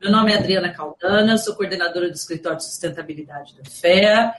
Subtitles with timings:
[0.00, 4.32] Meu nome é Adriana Caldana, sou coordenadora do Escritório de Sustentabilidade da FEA,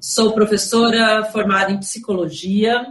[0.00, 2.84] sou professora formada em psicologia.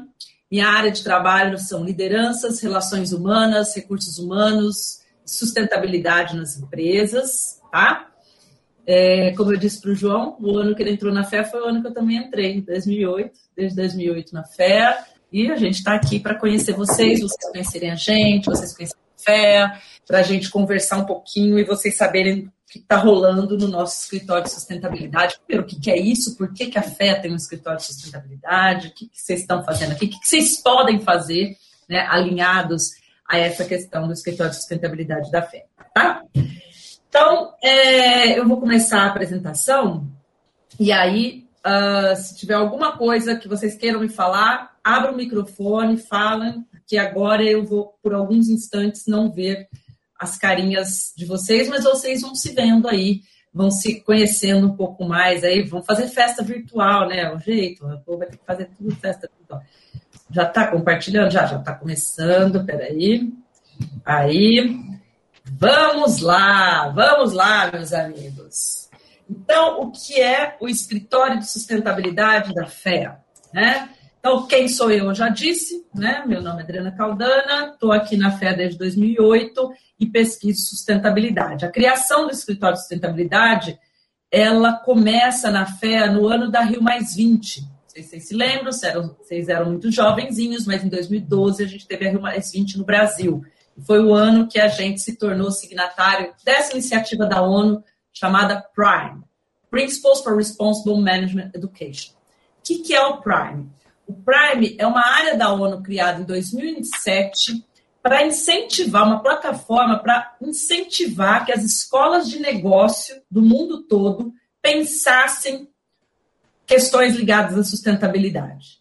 [0.50, 8.08] Minha área de trabalho são lideranças, relações humanas, recursos humanos, sustentabilidade nas empresas, tá?
[8.86, 11.60] É, como eu disse para o João, o ano que ele entrou na FEA foi
[11.60, 14.98] o ano que eu também entrei, 2008, desde 2008 na FEA,
[15.30, 19.80] e a gente está aqui para conhecer vocês, vocês conhecerem a gente, vocês conhecerem FEA,
[20.08, 24.02] para a gente conversar um pouquinho e vocês saberem o que está rolando no nosso
[24.04, 25.40] escritório de sustentabilidade.
[25.46, 26.38] Primeiro, o que, que é isso?
[26.38, 26.82] Por que, que
[27.22, 28.88] tem um escritório de sustentabilidade?
[28.88, 30.06] O que, que vocês estão fazendo aqui?
[30.06, 31.56] O que, que vocês podem fazer
[31.90, 32.92] né, alinhados
[33.28, 35.66] a essa questão do escritório de sustentabilidade da FEA?
[35.94, 36.22] Tá?
[37.10, 40.08] Então, é, eu vou começar a apresentação
[40.80, 45.98] e aí, uh, se tiver alguma coisa que vocês queiram me falar, abra o microfone,
[45.98, 49.68] falem, que agora eu vou, por alguns instantes, não ver
[50.20, 53.22] as carinhas de vocês, mas vocês vão se vendo aí,
[53.54, 57.32] vão se conhecendo um pouco mais aí, vão fazer festa virtual, né?
[57.34, 59.62] O jeito, o povo vai ter que fazer tudo festa virtual.
[60.32, 61.32] Já está compartilhando?
[61.32, 63.32] Já, já está começando, peraí.
[64.06, 64.80] Aí.
[65.50, 68.90] Vamos lá, vamos lá, meus amigos.
[69.30, 73.20] Então, o que é o Escritório de Sustentabilidade da FEA?
[73.54, 73.90] Né?
[74.20, 75.06] Então, quem sou eu?
[75.06, 76.24] Eu já disse, né?
[76.26, 81.66] Meu nome é Adriana Caldana, estou aqui na FEA desde 2008 e pesquiso sustentabilidade.
[81.66, 83.80] A criação do Escritório de Sustentabilidade,
[84.32, 87.62] ela começa na FEA no ano da Rio Mais 20.
[87.62, 91.88] Não sei se vocês se lembram, vocês eram muito jovenzinhos, mas em 2012 a gente
[91.88, 93.44] teve a Rio Mais 20 no Brasil.
[93.86, 99.24] Foi o ano que a gente se tornou signatário dessa iniciativa da ONU chamada PRIME,
[99.70, 102.14] Principles for Responsible Management Education.
[102.14, 103.70] O que, que é o PRIME?
[104.08, 107.64] O PRIME é uma área da ONU criada em 2007
[108.02, 115.68] para incentivar, uma plataforma para incentivar que as escolas de negócio do mundo todo pensassem
[116.66, 118.78] questões ligadas à sustentabilidade.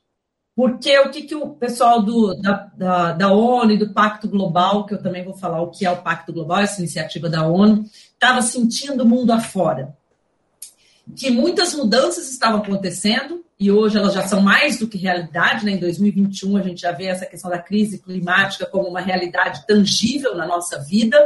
[0.54, 4.86] Porque o que, que o pessoal do, da, da, da, ONU e do Pacto Global,
[4.86, 7.84] que eu também vou falar o que é o Pacto Global, essa iniciativa da ONU,
[8.12, 9.94] estava sentindo o mundo afora.
[11.14, 15.72] Que muitas mudanças estavam acontecendo, e hoje elas já são mais do que realidade, né?
[15.72, 20.34] em 2021 a gente já vê essa questão da crise climática como uma realidade tangível
[20.34, 21.18] na nossa vida,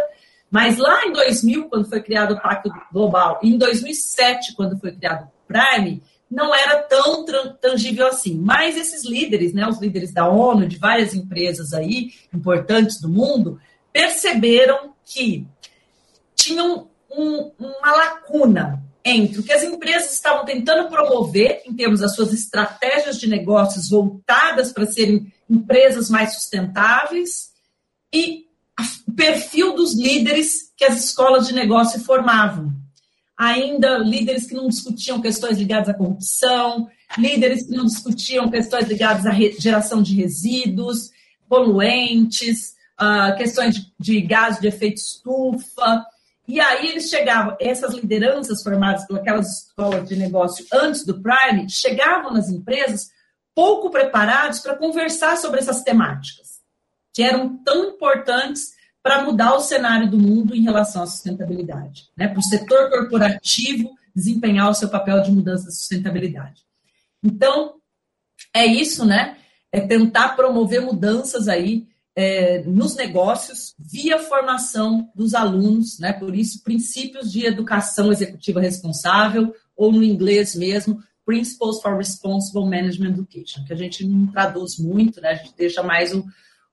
[0.51, 4.93] mas lá em 2000, quando foi criado o Pacto Global, e em 2007, quando foi
[4.93, 7.25] criado o Prime, não era tão
[7.61, 8.37] tangível assim.
[8.37, 13.61] Mas esses líderes, né, os líderes da ONU, de várias empresas aí importantes do mundo,
[13.93, 15.47] perceberam que
[16.37, 22.15] tinham um, uma lacuna entre o que as empresas estavam tentando promover em termos das
[22.15, 27.51] suas estratégias de negócios voltadas para serem empresas mais sustentáveis
[28.13, 28.47] e
[29.09, 32.73] o perfil dos líderes que as escolas de negócio formavam
[33.41, 39.25] ainda líderes que não discutiam questões ligadas à corrupção, líderes que não discutiam questões ligadas
[39.25, 41.11] à geração de resíduos,
[41.49, 46.05] poluentes, uh, questões de, de gás de efeito estufa.
[46.51, 51.71] E aí eles chegavam, essas lideranças formadas por aquelas escolas de negócio antes do Prime,
[51.71, 53.09] chegavam nas empresas
[53.55, 56.59] pouco preparados para conversar sobre essas temáticas,
[57.15, 62.27] que eram tão importantes para mudar o cenário do mundo em relação à sustentabilidade, né?
[62.27, 66.63] para o setor corporativo desempenhar o seu papel de mudança da sustentabilidade.
[67.23, 67.77] Então,
[68.53, 69.37] é isso, né?
[69.71, 71.87] É tentar promover mudanças aí
[72.21, 76.13] é, nos negócios via formação dos alunos, né?
[76.13, 83.13] Por isso, princípios de educação executiva responsável, ou no inglês mesmo, Principles for Responsible Management
[83.13, 85.31] Education, que a gente não traduz muito, né?
[85.31, 86.23] A gente deixa mais o,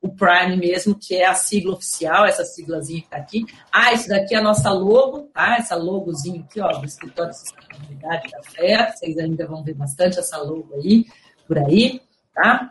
[0.02, 3.46] o Prime mesmo, que é a sigla oficial, essa siglazinha que está aqui.
[3.72, 5.56] Ah, isso daqui é a nossa logo, tá?
[5.56, 8.91] Essa logozinha aqui, ó, do Escritório de Sustentabilidade da FEA.
[8.91, 11.06] Vocês ainda vão ver bastante essa logo aí,
[11.47, 12.02] por aí,
[12.34, 12.69] tá?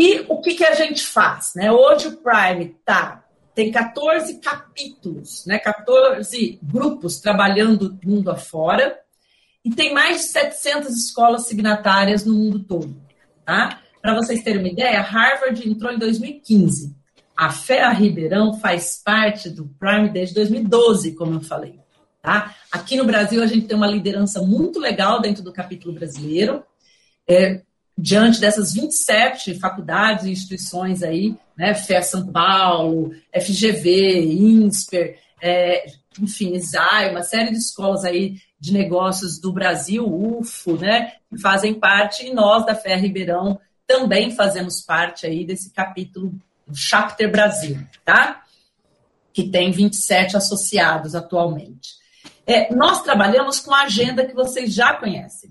[0.00, 1.70] E o que, que a gente faz, né?
[1.70, 3.22] Hoje o Prime tá,
[3.54, 5.58] tem 14 capítulos, né?
[5.58, 8.98] 14 grupos trabalhando mundo afora
[9.62, 12.98] e tem mais de 700 escolas signatárias no mundo todo,
[13.44, 13.82] tá?
[14.00, 16.96] Para vocês terem uma ideia, Harvard entrou em 2015.
[17.36, 21.78] A FEA Ribeirão faz parte do Prime desde 2012, como eu falei.
[22.22, 22.54] Tá?
[22.72, 26.64] Aqui no Brasil, a gente tem uma liderança muito legal dentro do capítulo brasileiro,
[27.28, 27.62] é,
[28.00, 35.86] diante dessas 27 faculdades e instituições aí, né, FEA São Paulo, FGV, INSPER, é,
[36.20, 41.74] enfim, ISAI, uma série de escolas aí de negócios do Brasil, UFO, né, que fazem
[41.74, 46.32] parte, e nós da FEA Ribeirão também fazemos parte aí desse capítulo,
[46.72, 48.44] Chapter Brasil, tá?
[49.32, 51.98] que tem 27 associados atualmente.
[52.46, 55.50] É, nós trabalhamos com a agenda que vocês já conhecem.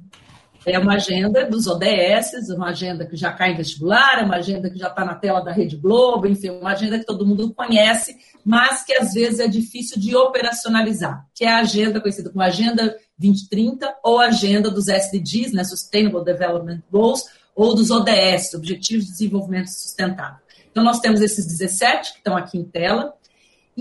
[0.65, 4.77] É uma agenda dos ODS, uma agenda que já cai em vestibular, uma agenda que
[4.77, 8.83] já está na tela da Rede Globo, enfim, uma agenda que todo mundo conhece, mas
[8.83, 13.95] que às vezes é difícil de operacionalizar, que é a agenda conhecida como Agenda 2030
[14.03, 17.23] ou Agenda dos SDGs, né, Sustainable Development Goals,
[17.55, 20.39] ou dos ODS, Objetivos de Desenvolvimento Sustentável.
[20.71, 23.13] Então, nós temos esses 17 que estão aqui em tela,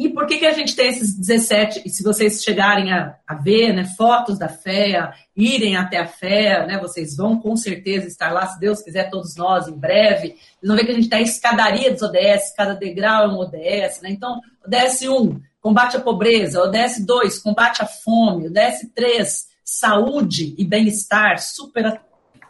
[0.05, 1.83] e por que, que a gente tem esses 17?
[1.85, 6.67] E se vocês chegarem a, a ver né, fotos da FEA, irem até a FEA,
[6.67, 10.29] né, vocês vão com certeza estar lá, se Deus quiser, todos nós, em breve.
[10.29, 13.39] Vocês vão ver que a gente tem a escadaria dos ODS, cada degrau é um
[13.39, 14.01] ODS.
[14.03, 14.11] Né?
[14.11, 16.63] Então, ODS 1, combate à pobreza.
[16.63, 18.47] ODS 2, combate à fome.
[18.47, 21.41] ODS 3, saúde e bem-estar.
[21.41, 22.01] Super,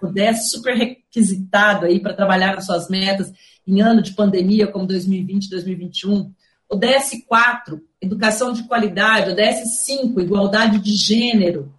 [0.02, 3.32] ODS super requisitado aí para trabalhar nas suas metas
[3.66, 6.32] em ano de pandemia como 2020, 2021.
[6.70, 11.72] ODS 4, educação de qualidade, ODS 5, igualdade de gênero,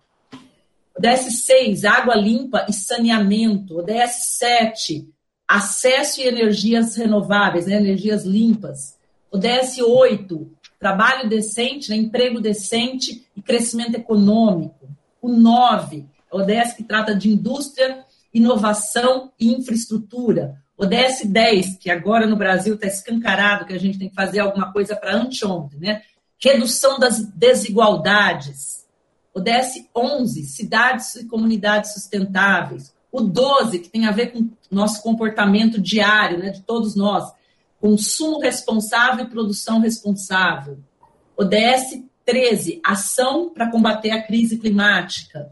[0.97, 5.07] ODS 6, água limpa e saneamento, ODS 7,
[5.47, 8.97] acesso e energias renováveis, né, energias limpas,
[9.31, 14.89] ODS 8, trabalho decente, né, emprego decente e crescimento econômico,
[15.21, 18.03] o 9, ODS que trata de indústria,
[18.33, 24.07] inovação e infraestrutura, o DS10, que agora no Brasil está escancarado, que a gente tem
[24.07, 26.03] que fazer alguma coisa para anteontem, né?
[26.41, 28.87] Redução das desigualdades.
[29.33, 32.93] O DS11, cidades e comunidades sustentáveis.
[33.11, 37.29] O 12, que tem a ver com nosso comportamento diário, né, de todos nós.
[37.81, 40.79] Consumo responsável e produção responsável.
[41.35, 45.51] O DS13, ação para combater a crise climática.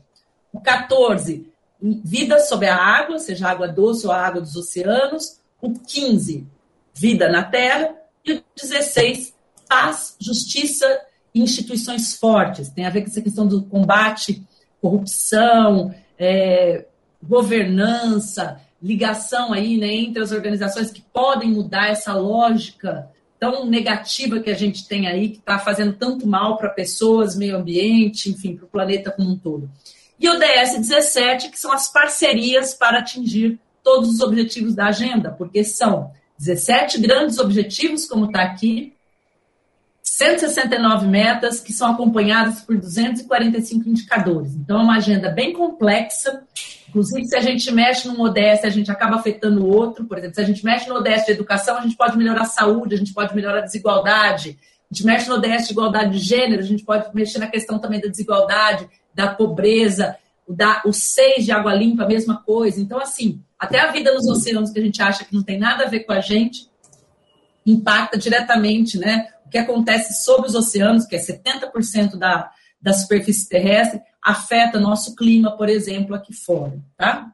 [0.54, 1.52] O 14,
[1.82, 5.40] vida sobre a água, seja água doce ou água dos oceanos.
[5.62, 6.46] O 15,
[6.94, 7.96] vida na terra.
[8.26, 9.34] E o 16,
[9.68, 10.86] paz, justiça
[11.34, 12.70] e instituições fortes.
[12.70, 14.44] Tem a ver com essa questão do combate,
[14.82, 16.86] corrupção, é,
[17.22, 23.10] governança, ligação aí né, entre as organizações que podem mudar essa lógica
[23.40, 27.56] tão negativa que a gente tem aí, que está fazendo tanto mal para pessoas, meio
[27.56, 29.70] ambiente, enfim, para o planeta como um todo
[30.20, 35.64] e o DS17, que são as parcerias para atingir todos os objetivos da agenda, porque
[35.64, 38.94] são 17 grandes objetivos, como está aqui,
[40.04, 44.56] 169 metas que são acompanhadas por 245 indicadores.
[44.56, 46.44] Então, é uma agenda bem complexa.
[46.90, 50.06] Inclusive, se a gente mexe num ODS, a gente acaba afetando o outro.
[50.06, 52.46] Por exemplo, se a gente mexe no ODS de educação, a gente pode melhorar a
[52.46, 54.58] saúde, a gente pode melhorar a desigualdade.
[54.90, 57.78] A gente mexe no ODS de igualdade de gênero, a gente pode mexer na questão
[57.78, 58.88] também da desigualdade
[59.18, 60.16] da pobreza,
[60.46, 62.80] o, da, o seis de água limpa, a mesma coisa.
[62.80, 65.86] Então, assim, até a vida nos oceanos, que a gente acha que não tem nada
[65.86, 66.70] a ver com a gente,
[67.66, 73.50] impacta diretamente né, o que acontece sobre os oceanos, que é 70% da, da superfície
[73.50, 76.80] terrestre, afeta nosso clima, por exemplo, aqui fora.
[76.96, 77.32] Tá?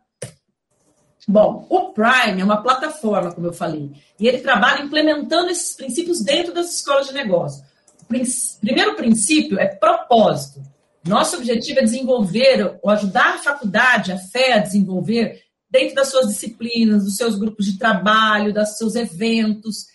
[1.27, 6.21] Bom, o Prime é uma plataforma, como eu falei, e ele trabalha implementando esses princípios
[6.21, 7.61] dentro das escolas de negócio.
[8.03, 8.05] O
[8.61, 10.72] primeiro princípio é propósito.
[11.05, 16.27] Nosso objetivo é desenvolver, ou ajudar a faculdade, a fé a desenvolver, dentro das suas
[16.27, 19.87] disciplinas, dos seus grupos de trabalho, dos seus eventos,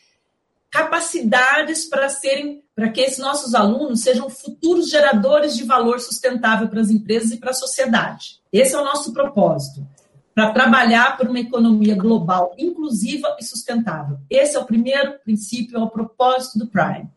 [0.71, 6.81] capacidades para serem, para que esses nossos alunos sejam futuros geradores de valor sustentável para
[6.81, 8.41] as empresas e para a sociedade.
[8.53, 9.87] Esse é o nosso propósito,
[10.35, 14.19] para trabalhar por uma economia global inclusiva e sustentável.
[14.29, 17.09] Esse é o primeiro princípio, é o propósito do Prime.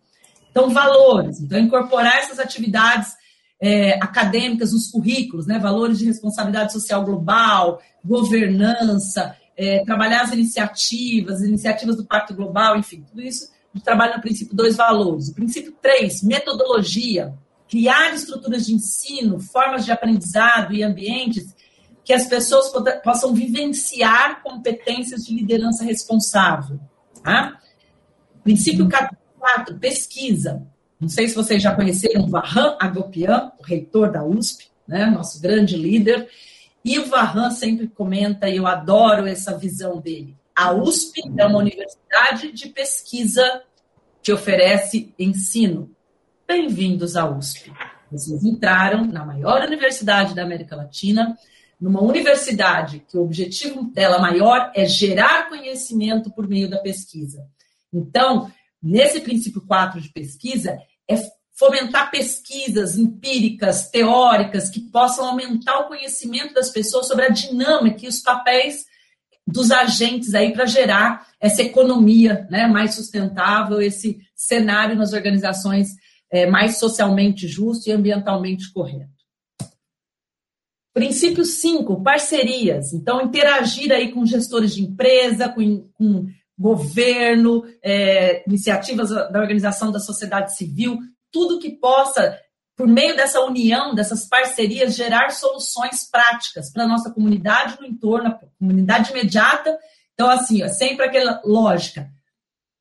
[0.50, 3.13] Então, valores, então incorporar essas atividades
[3.62, 5.60] é, acadêmicas nos currículos, né?
[5.60, 12.75] valores de responsabilidade social global, governança, é, trabalhar as iniciativas, as iniciativas do Pacto Global,
[12.77, 15.30] enfim, tudo isso a gente trabalha no princípio dois valores.
[15.30, 17.34] O princípio três, metodologia,
[17.70, 21.56] criar estruturas de ensino, formas de aprendizado e ambientes
[22.03, 22.72] que as pessoas
[23.03, 26.80] possam vivenciar competências de liderança responsável.
[27.24, 27.58] Tá?
[28.44, 28.89] Princípio
[29.39, 30.68] 4, pesquisa.
[31.01, 35.75] Não sei se vocês já conheceram Varran Agopian, o reitor da USP, né, nosso grande
[35.75, 36.29] líder.
[36.86, 40.38] E o Varran sempre comenta, e eu adoro essa visão dele.
[40.55, 43.63] A USP é uma universidade de pesquisa
[44.22, 45.89] que oferece ensino.
[46.48, 47.74] Bem-vindos à USP.
[48.12, 51.36] Vocês entraram na maior universidade da América Latina,
[51.79, 57.43] numa universidade que o objetivo dela maior é gerar conhecimento por meio da pesquisa.
[57.91, 58.51] Então,
[58.84, 60.77] nesse princípio 4 de pesquisa,
[61.10, 61.15] é
[61.53, 68.08] fomentar pesquisas empíricas, teóricas, que possam aumentar o conhecimento das pessoas sobre a dinâmica e
[68.08, 68.86] os papéis
[69.46, 75.89] dos agentes aí para gerar essa economia né, mais sustentável, esse cenário nas organizações
[76.31, 79.10] é, mais socialmente justo e ambientalmente correto.
[80.93, 82.93] Princípio 5, parcerias.
[82.93, 86.27] Então, interagir aí com gestores de empresa, com, com
[86.62, 91.00] governo, é, iniciativas da organização da sociedade civil,
[91.32, 92.39] tudo que possa,
[92.77, 98.30] por meio dessa união, dessas parcerias, gerar soluções práticas para a nossa comunidade no entorno,
[98.30, 99.75] a comunidade imediata.
[100.13, 102.08] Então, assim, é sempre aquela lógica.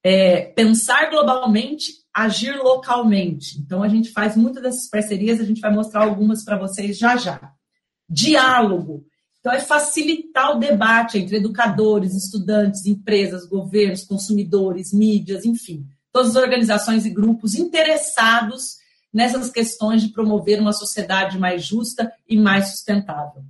[0.05, 3.59] É, pensar globalmente, agir localmente.
[3.59, 7.17] Então, a gente faz muitas dessas parcerias, a gente vai mostrar algumas para vocês já
[7.17, 7.41] já.
[8.09, 9.07] Diálogo.
[9.41, 16.43] Então, é facilitar o debate entre educadores, estudantes, empresas, governos, consumidores, mídias, enfim, todas as
[16.43, 18.79] organizações e grupos interessados
[19.13, 23.43] nessas questões de promover uma sociedade mais justa e mais sustentável.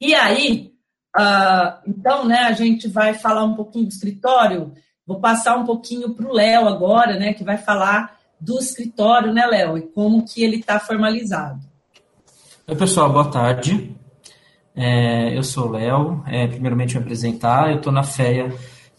[0.00, 0.72] E aí,
[1.16, 4.72] uh, então, né, a gente vai falar um pouquinho do escritório.
[5.06, 9.46] Vou passar um pouquinho para o Léo agora, né, que vai falar do escritório, né,
[9.46, 11.60] Léo, e como que ele está formalizado.
[12.66, 13.94] Oi, pessoal, boa tarde.
[14.82, 18.50] É, eu sou o Léo, é, primeiramente me apresentar, eu estou na FEA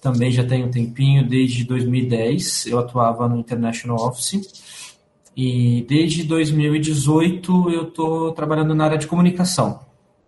[0.01, 4.89] também já tem um tempinho, desde 2010 eu atuava no International Office.
[5.37, 9.79] E desde 2018 eu estou trabalhando na área de comunicação.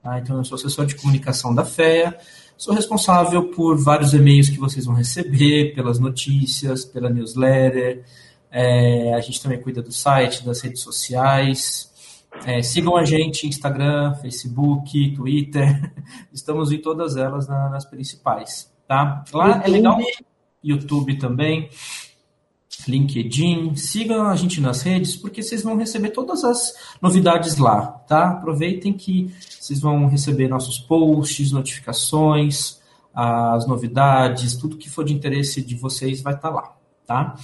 [0.02, 0.20] Tá?
[0.20, 2.18] Então eu sou assessor de comunicação da FEA,
[2.56, 8.04] sou responsável por vários e-mails que vocês vão receber, pelas notícias, pela newsletter,
[8.52, 11.92] é, a gente também cuida do site, das redes sociais,
[12.46, 15.94] é, sigam a gente Instagram, Facebook, Twitter,
[16.34, 19.24] estamos em todas elas na, nas principais tá?
[19.34, 19.66] Lá YouTube.
[19.66, 19.98] é legal.
[20.64, 21.70] YouTube também,
[22.88, 23.76] LinkedIn.
[23.76, 28.32] Sigam a gente nas redes, porque vocês vão receber todas as novidades lá, tá?
[28.32, 32.82] Aproveitem que vocês vão receber nossos posts, notificações,
[33.14, 36.76] as novidades, tudo que for de interesse de vocês vai estar tá lá,
[37.06, 37.36] tá?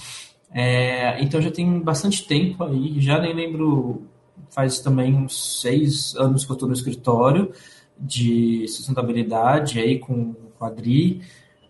[0.52, 4.02] É, então já tem bastante tempo aí, já nem lembro,
[4.50, 7.52] faz também uns seis anos que eu estou no escritório
[7.98, 11.22] de sustentabilidade aí com com.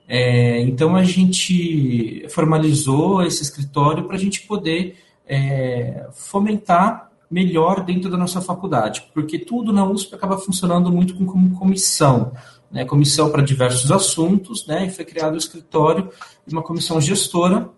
[0.09, 4.97] É, então a gente formalizou esse escritório para a gente poder
[5.27, 11.57] é, fomentar melhor dentro da nossa faculdade, porque tudo na USP acaba funcionando muito como
[11.57, 12.33] comissão,
[12.69, 16.11] né, comissão para diversos assuntos, né, e foi criado o escritório
[16.45, 17.71] de uma comissão gestora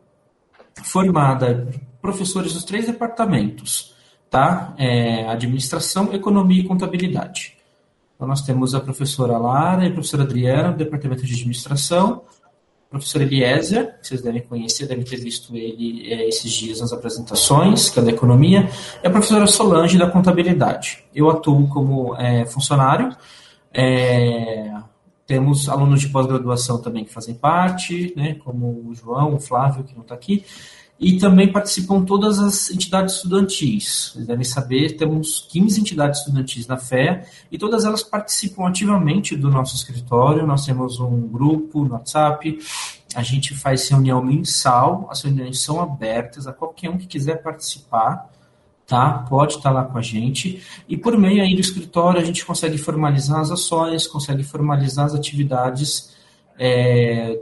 [0.83, 1.69] formada
[2.01, 3.95] por professores dos três departamentos,
[4.33, 7.55] tá, é, administração, economia e contabilidade.
[8.17, 12.23] Então, nós temos a professora Lara e a professora Adriana, do Departamento de Administração,
[12.87, 16.95] o professor Eliezer, que vocês devem conhecer, devem ter visto ele é, esses dias nas
[16.95, 18.71] apresentações, que é da Economia,
[19.03, 21.05] e a professora Solange, da Contabilidade.
[21.15, 23.15] Eu atuo como é, funcionário,
[23.71, 24.73] é,
[25.27, 29.95] temos alunos de pós-graduação também que fazem parte, né, como o João, o Flávio, que
[29.95, 30.43] não está aqui,
[31.02, 34.12] e também participam todas as entidades estudantis.
[34.12, 39.50] Vocês devem saber, temos 15 entidades estudantis na Fé e todas elas participam ativamente do
[39.50, 40.47] nosso escritório.
[40.47, 42.56] Nós temos um grupo no WhatsApp,
[43.16, 48.30] a gente faz reunião mensal, as reuniões são abertas a qualquer um que quiser participar.
[48.87, 49.25] Tá?
[49.28, 50.62] Pode estar lá com a gente.
[50.88, 55.14] E por meio aí do escritório a gente consegue formalizar as ações, consegue formalizar as
[55.14, 56.14] atividades
[56.56, 57.40] é,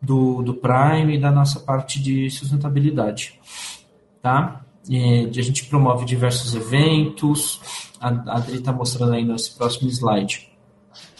[0.00, 3.38] do, do Prime e da nossa parte de sustentabilidade.
[4.22, 4.64] Tá?
[4.88, 7.60] E a gente promove diversos eventos,
[8.00, 10.48] a Adri está mostrando aí nesse próximo slide.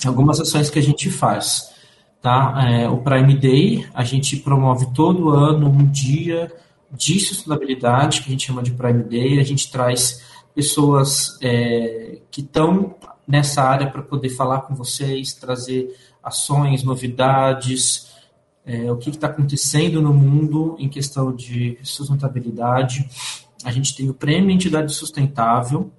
[0.04, 1.74] Algumas ações que a gente faz.
[2.22, 2.54] Tá?
[2.68, 6.52] É, o Prime Day, a gente promove todo ano um dia
[6.90, 9.40] de sustentabilidade, que a gente chama de Prime Day.
[9.40, 12.94] A gente traz pessoas é, que estão
[13.26, 18.08] nessa área para poder falar com vocês, trazer ações, novidades,
[18.66, 23.08] é, o que está acontecendo no mundo em questão de sustentabilidade.
[23.64, 25.90] A gente tem o Prêmio Entidade Sustentável,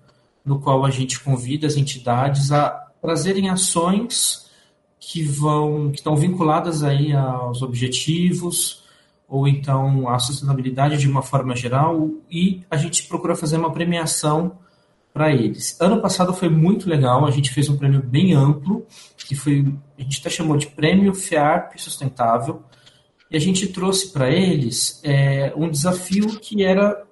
[0.43, 2.69] no qual a gente convida as entidades a
[3.01, 4.47] trazerem ações
[4.99, 8.83] que vão que estão vinculadas aí aos objetivos
[9.27, 14.57] ou então à sustentabilidade de uma forma geral e a gente procura fazer uma premiação
[15.17, 15.75] para eles.
[15.81, 18.85] Ano passado foi muito legal, a gente fez um prêmio bem amplo,
[19.17, 19.65] que foi,
[19.97, 22.61] a gente até chamou de Prêmio FEARP Sustentável,
[23.31, 27.03] e a gente trouxe para eles é, um desafio que era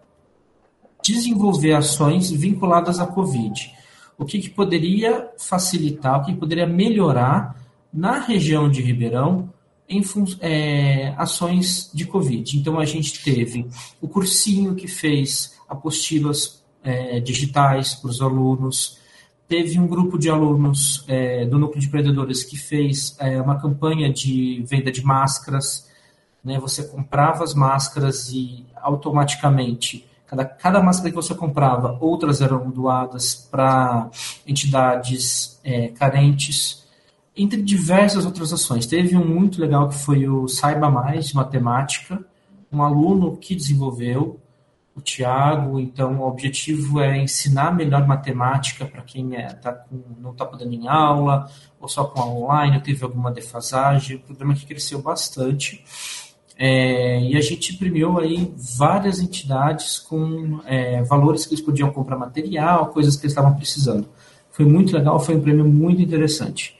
[1.03, 3.73] desenvolver ações vinculadas à Covid.
[4.19, 7.55] O que, que poderia facilitar, o que poderia melhorar
[7.91, 9.51] na região de Ribeirão
[9.89, 10.03] em
[10.41, 12.57] é, ações de Covid.
[12.57, 13.67] Então, a gente teve
[13.99, 18.99] o cursinho que fez apostilas é, digitais para os alunos.
[19.47, 24.11] teve um grupo de alunos é, do Núcleo de Empreendedores que fez é, uma campanha
[24.13, 25.89] de venda de máscaras.
[26.43, 26.59] Né?
[26.59, 33.35] Você comprava as máscaras e automaticamente, cada, cada máscara que você comprava, outras eram doadas
[33.49, 34.09] para
[34.47, 36.85] entidades é, carentes,
[37.35, 38.85] entre diversas outras ações.
[38.85, 42.23] Teve um muito legal que foi o Saiba Mais de Matemática,
[42.71, 44.39] um aluno que desenvolveu
[44.95, 50.31] o Tiago, então o objetivo é ensinar melhor matemática para quem é, tá com, não
[50.31, 54.65] está podendo em aula, ou só com online, ou teve alguma defasagem, o programa que
[54.65, 55.83] cresceu bastante.
[56.57, 62.17] É, e a gente imprimiu aí várias entidades com é, valores que eles podiam comprar
[62.17, 64.07] material, coisas que eles estavam precisando.
[64.49, 66.74] Foi muito legal, foi um prêmio muito interessante.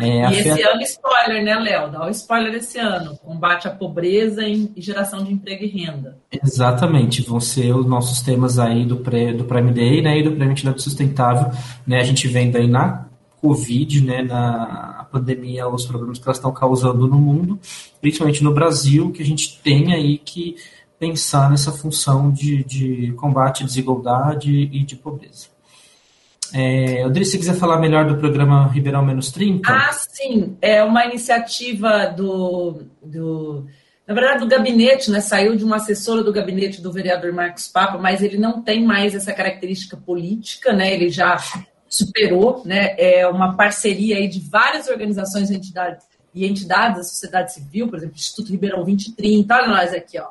[0.00, 1.90] É, e esse ano, spoiler, né, Léo?
[1.90, 6.18] Dá o um spoiler esse ano: combate à pobreza e geração de emprego e renda.
[6.42, 10.32] Exatamente, vão ser os nossos temas aí do, pré, do Prime Day né, e do
[10.32, 11.50] Prêmio Entidade Sustentável.
[11.86, 13.06] Né, a gente vem daí na
[13.40, 17.58] Covid, né, na pandemia, os problemas que elas estão causando no mundo,
[18.00, 20.56] principalmente no Brasil, que a gente tem aí que
[20.98, 25.48] pensar nessa função de, de combate à desigualdade e de pobreza.
[26.52, 29.70] É, Odri, se quiser falar melhor do programa Ribeirão Menos 30.
[29.70, 30.56] Ah, sim.
[30.60, 33.66] É uma iniciativa do, do.
[34.06, 35.20] Na verdade, do gabinete, né?
[35.20, 39.14] Saiu de uma assessora do gabinete do vereador Marcos Papa, mas ele não tem mais
[39.14, 40.92] essa característica política, né?
[40.92, 41.38] Ele já
[41.88, 42.94] superou, né?
[42.98, 46.04] É uma parceria aí de várias organizações e entidades,
[46.34, 50.28] e entidades da sociedade civil, por exemplo, Instituto Ribeirão 2030, olha nós aqui, ó.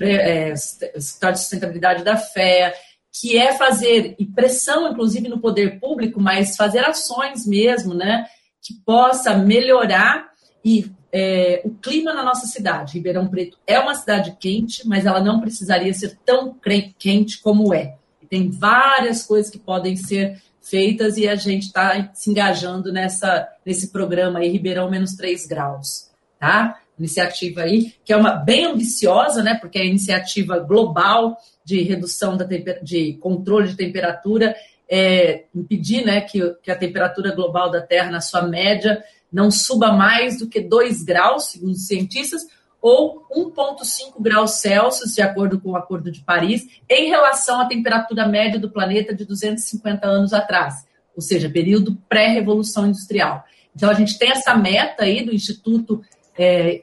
[0.00, 0.54] É,
[0.96, 2.74] Estado de Sustentabilidade da Fé,
[3.12, 8.26] que é fazer, e pressão, inclusive, no poder público, mas fazer ações mesmo, né,
[8.62, 10.30] que possa melhorar
[10.64, 12.94] e é, o clima na nossa cidade.
[12.94, 16.56] Ribeirão Preto é uma cidade quente, mas ela não precisaria ser tão
[16.98, 17.96] quente como é.
[18.28, 23.90] Tem várias coisas que podem ser feitas e a gente está se engajando nessa, nesse
[23.90, 26.79] programa aí, Ribeirão menos 3 graus, tá?
[27.00, 29.54] Iniciativa aí, que é uma bem ambiciosa, né?
[29.54, 34.54] Porque é a iniciativa global de redução da de controle de temperatura,
[34.86, 39.92] é, impedir né, que, que a temperatura global da Terra, na sua média, não suba
[39.92, 42.42] mais do que 2 graus, segundo os cientistas,
[42.82, 48.26] ou 1,5 graus Celsius, de acordo com o Acordo de Paris, em relação à temperatura
[48.26, 53.44] média do planeta de 250 anos atrás, ou seja, período pré-revolução industrial.
[53.74, 56.02] Então, a gente tem essa meta aí do Instituto
[56.36, 56.82] é,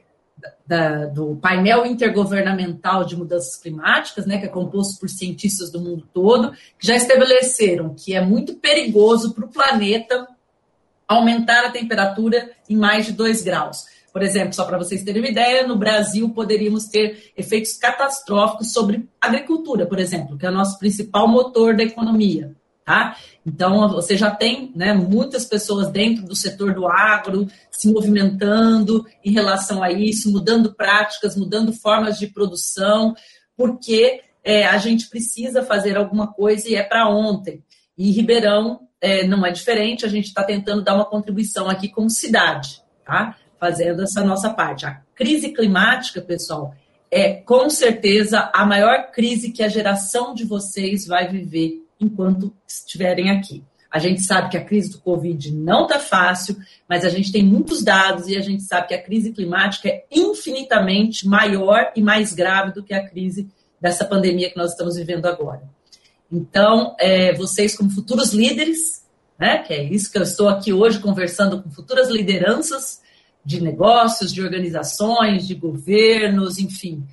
[0.66, 6.08] da, do painel intergovernamental de mudanças climáticas, né, que é composto por cientistas do mundo
[6.12, 10.26] todo, que já estabeleceram que é muito perigoso para o planeta
[11.06, 13.86] aumentar a temperatura em mais de 2 graus.
[14.12, 19.08] Por exemplo, só para vocês terem uma ideia, no Brasil poderíamos ter efeitos catastróficos sobre
[19.20, 22.54] agricultura, por exemplo, que é o nosso principal motor da economia.
[22.88, 23.18] Tá?
[23.44, 29.30] Então, você já tem né, muitas pessoas dentro do setor do agro se movimentando em
[29.30, 33.14] relação a isso, mudando práticas, mudando formas de produção,
[33.54, 37.62] porque é, a gente precisa fazer alguma coisa e é para ontem.
[37.94, 42.08] E Ribeirão é, não é diferente, a gente está tentando dar uma contribuição aqui como
[42.08, 43.36] cidade, tá?
[43.60, 44.86] fazendo essa nossa parte.
[44.86, 46.74] A crise climática, pessoal,
[47.10, 53.30] é com certeza a maior crise que a geração de vocês vai viver enquanto estiverem
[53.30, 53.64] aqui.
[53.90, 56.56] A gente sabe que a crise do Covid não está fácil,
[56.86, 60.04] mas a gente tem muitos dados e a gente sabe que a crise climática é
[60.10, 63.48] infinitamente maior e mais grave do que a crise
[63.80, 65.62] dessa pandemia que nós estamos vivendo agora.
[66.30, 69.02] Então, é, vocês, como futuros líderes,
[69.38, 73.00] né, que é isso que eu estou aqui hoje conversando com futuras lideranças
[73.42, 77.06] de negócios, de organizações, de governos, enfim.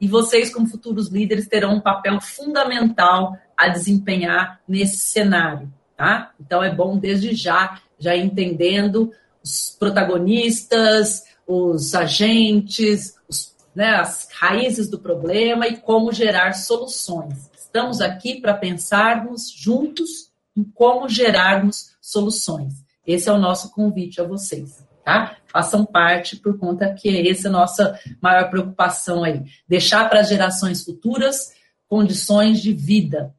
[0.00, 6.32] E vocês, como futuros líderes, terão um papel fundamental a desempenhar nesse cenário, tá?
[6.40, 14.88] Então é bom desde já já entendendo os protagonistas, os agentes, os, né, as raízes
[14.88, 17.50] do problema e como gerar soluções.
[17.56, 22.74] Estamos aqui para pensarmos juntos em como gerarmos soluções.
[23.06, 25.36] Esse é o nosso convite a vocês, tá?
[25.46, 30.28] Façam parte por conta que essa é a nossa maior preocupação aí, deixar para as
[30.28, 31.54] gerações futuras
[31.88, 33.32] condições de vida,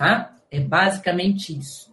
[0.00, 0.34] tá?
[0.50, 1.92] É basicamente isso.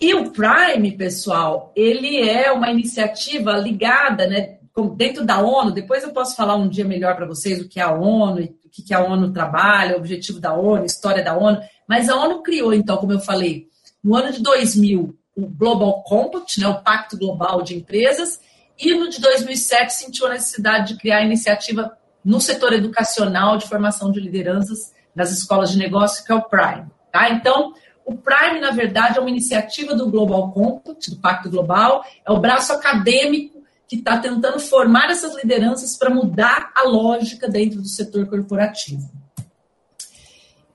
[0.00, 4.56] E o Prime, pessoal, ele é uma iniciativa ligada, né,
[4.96, 5.70] dentro da ONU.
[5.70, 8.70] Depois eu posso falar um dia melhor para vocês o que é a ONU, o
[8.70, 11.60] que a ONU trabalha, o objetivo da ONU, história da ONU.
[11.86, 13.66] Mas a ONU criou, então, como eu falei,
[14.02, 18.40] no ano de 2000, o Global Compact, né, o Pacto Global de Empresas,
[18.78, 21.92] e no de 2007 sentiu a necessidade de criar a iniciativa
[22.24, 26.86] no setor educacional de formação de lideranças das escolas de negócio, que é o Prime.
[27.10, 27.30] Tá?
[27.30, 32.32] Então, o Prime, na verdade, é uma iniciativa do Global Compact, do Pacto Global, é
[32.32, 37.88] o braço acadêmico que está tentando formar essas lideranças para mudar a lógica dentro do
[37.88, 39.10] setor corporativo.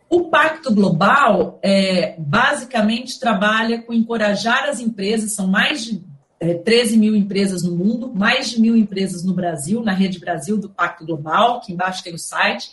[0.09, 6.03] O Pacto Global é, basicamente trabalha com encorajar as empresas, são mais de
[6.39, 10.57] é, 13 mil empresas no mundo, mais de mil empresas no Brasil, na rede Brasil
[10.57, 12.71] do Pacto Global, que embaixo tem o site,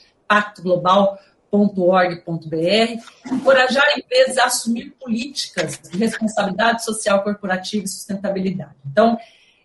[1.55, 8.75] pactoglobal.org.br, encorajar empresas a assumir políticas de responsabilidade social corporativa e sustentabilidade.
[8.91, 9.17] Então,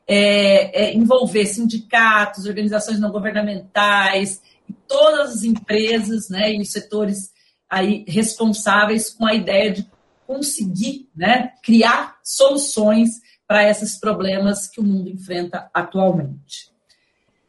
[0.07, 4.41] é, é, envolver sindicatos, organizações não governamentais,
[4.87, 7.31] todas as empresas né, e os setores
[7.69, 9.87] aí responsáveis com a ideia de
[10.25, 13.09] conseguir né, criar soluções
[13.47, 16.69] para esses problemas que o mundo enfrenta atualmente.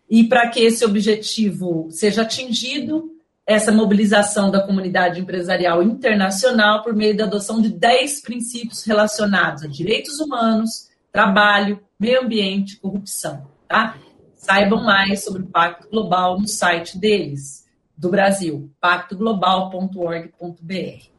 [0.09, 7.16] E para que esse objetivo seja atingido, essa mobilização da comunidade empresarial internacional por meio
[7.16, 13.48] da adoção de 10 princípios relacionados a direitos humanos, trabalho, meio ambiente e corrupção.
[13.68, 13.96] Tá?
[14.37, 21.11] Saibam mais sobre o Pacto Global no site deles, do Brasil, pactoglobal.org.br.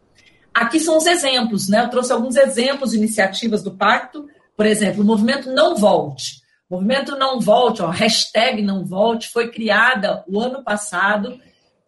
[0.53, 1.83] Aqui são os exemplos, né?
[1.83, 4.27] Eu trouxe alguns exemplos de iniciativas do Pacto
[4.61, 6.43] por exemplo, o movimento Não Volte.
[6.69, 11.39] O movimento Não Volte, ó, hashtag Não Volte, foi criada o ano passado,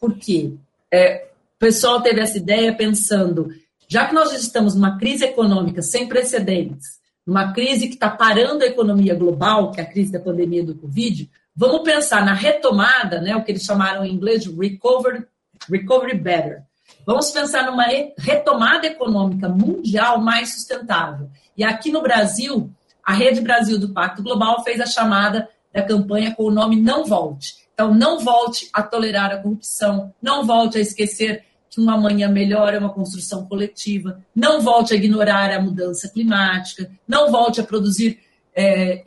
[0.04, 0.54] porque
[0.92, 3.48] é, o pessoal teve essa ideia pensando,
[3.88, 8.68] já que nós estamos numa crise econômica sem precedentes, numa crise que está parando a
[8.68, 13.34] economia global, que é a crise da pandemia do Covid, vamos pensar na retomada, né,
[13.34, 15.26] o que eles chamaram em inglês de recovery,
[15.70, 16.64] recovery better.
[17.06, 17.86] Vamos pensar numa
[18.18, 21.30] retomada econômica mundial mais sustentável.
[21.56, 22.70] E aqui no Brasil,
[23.02, 27.06] a Rede Brasil do Pacto Global fez a chamada da campanha com o nome Não
[27.06, 27.63] Volte.
[27.74, 32.74] Então, não volte a tolerar a corrupção, não volte a esquecer que um amanhã melhor
[32.74, 38.20] é uma construção coletiva, não volte a ignorar a mudança climática, não volte a produzir,
[38.56, 39.02] é,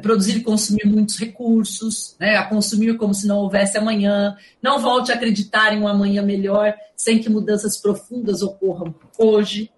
[0.00, 5.10] produzir e consumir muitos recursos, né, a consumir como se não houvesse amanhã, não volte
[5.10, 9.70] a acreditar em um amanhã melhor sem que mudanças profundas ocorram hoje.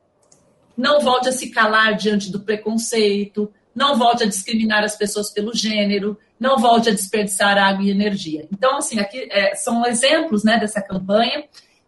[0.77, 5.55] Não volte a se calar diante do preconceito, não volte a discriminar as pessoas pelo
[5.55, 8.49] gênero, não volte a desperdiçar água e energia.
[8.51, 11.45] Então, assim, aqui é, são exemplos né, dessa campanha,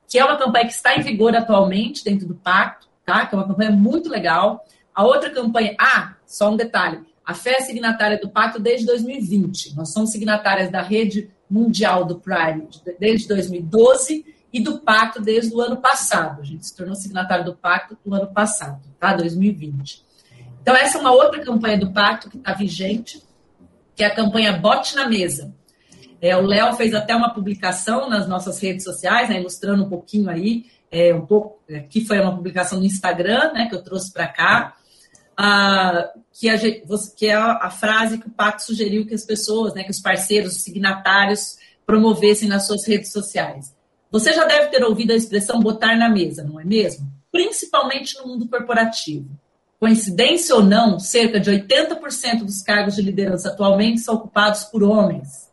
[0.07, 3.25] que é uma campanha que está em vigor atualmente dentro do pacto, tá?
[3.25, 4.63] Que é uma campanha muito legal.
[4.95, 9.75] A outra campanha, ah, só um detalhe, a fé é signatária do pacto desde 2020.
[9.75, 15.61] Nós somos signatárias da rede mundial do Prime desde 2012 e do pacto desde o
[15.63, 16.43] ano passado.
[16.43, 19.15] A gente se tornou signatário do pacto no ano passado, tá?
[19.15, 20.05] 2020.
[20.61, 23.22] Então, essa é uma outra campanha do pacto que está vigente,
[24.03, 25.55] que é a campanha Bote na Mesa.
[26.21, 30.29] É, o Léo fez até uma publicação nas nossas redes sociais, né, ilustrando um pouquinho
[30.29, 34.13] aí, é, um pouco, é, que foi uma publicação no Instagram, né, que eu trouxe
[34.13, 34.75] para cá,
[35.37, 39.73] ah, que, a, que, é a, a, frase que o pacto sugeriu que as pessoas,
[39.73, 43.73] né, que os parceiros, os signatários, promovessem nas suas redes sociais.
[44.11, 47.07] Você já deve ter ouvido a expressão botar na mesa, não é mesmo?
[47.31, 49.31] Principalmente no mundo corporativo.
[49.83, 55.51] Coincidência ou não, cerca de 80% dos cargos de liderança atualmente são ocupados por homens.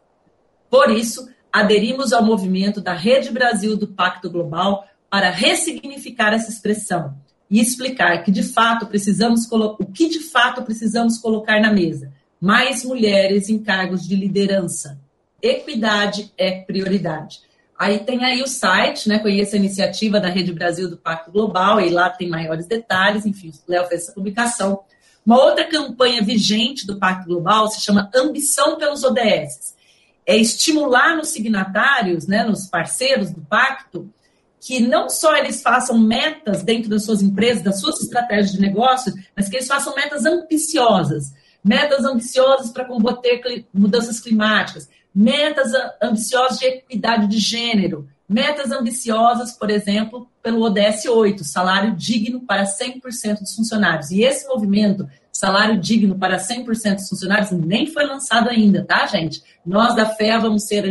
[0.70, 7.18] Por isso, aderimos ao movimento da Rede Brasil do Pacto Global para ressignificar essa expressão
[7.50, 12.13] e explicar que de fato precisamos o que de fato precisamos colocar na mesa.
[12.39, 15.02] Mais mulheres em cargos de liderança.
[15.42, 17.42] Equidade é prioridade.
[17.80, 19.20] Aí tem aí o site, né?
[19.20, 23.54] Conheça a iniciativa da Rede Brasil do Pacto Global, e lá tem maiores detalhes, enfim,
[23.65, 24.82] o Léo fez essa publicação.
[25.26, 29.76] Uma outra campanha vigente do Pacto Global se chama Ambição pelos ODS.
[30.26, 34.12] É estimular nos signatários, né, nos parceiros do pacto,
[34.60, 39.13] que não só eles façam metas dentro das suas empresas, das suas estratégias de negócio,
[39.34, 41.34] mas que eles façam metas ambiciosas.
[41.63, 49.72] Metas ambiciosas para combater mudanças climáticas, metas ambiciosas de equidade de gênero, metas ambiciosas, por
[49.72, 54.12] exemplo, pelo ODS 8, salário digno para 100% dos funcionários.
[54.12, 59.41] E esse movimento, salário digno para 100% dos funcionários, nem foi lançado ainda, tá, gente?
[59.65, 60.86] Nós da FEA vamos ser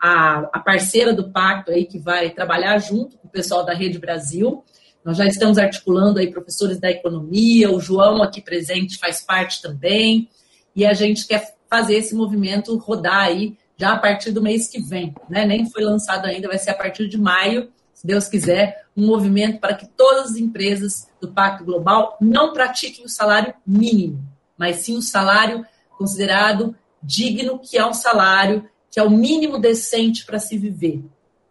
[0.00, 3.98] a, a parceira do pacto aí que vai trabalhar junto com o pessoal da Rede
[3.98, 4.62] Brasil.
[5.04, 10.28] Nós já estamos articulando aí professores da economia, o João aqui presente faz parte também,
[10.74, 14.80] e a gente quer fazer esse movimento rodar aí já a partir do mês que
[14.80, 15.44] vem, né?
[15.44, 19.60] Nem foi lançado ainda, vai ser a partir de maio, se Deus quiser, um movimento
[19.60, 24.22] para que todas as empresas do Pacto Global não pratiquem o salário mínimo,
[24.56, 25.64] mas sim o salário
[25.96, 31.04] considerado digno, que é um salário que é o mínimo decente para se viver.